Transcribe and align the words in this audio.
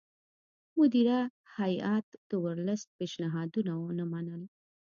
مدیره 0.77 1.19
هیات 1.57 2.07
د 2.29 2.31
ورلسټ 2.45 2.89
پېشنهادونه 2.99 3.71
ونه 3.77 4.05
منل. 4.11 4.41